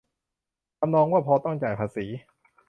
[0.79, 2.05] ทำนองว่า พอต้องจ่ายภาษี